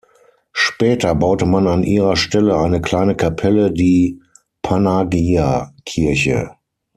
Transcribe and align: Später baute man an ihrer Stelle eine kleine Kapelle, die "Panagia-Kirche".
Später 0.51 1.13
baute 1.13 1.45
man 1.45 1.67
an 1.67 1.83
ihrer 1.83 2.15
Stelle 2.15 2.57
eine 2.57 2.81
kleine 2.81 3.15
Kapelle, 3.15 3.71
die 3.71 4.19
"Panagia-Kirche". 4.63 6.55